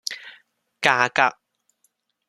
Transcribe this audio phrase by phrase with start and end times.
[0.81, 1.37] 價格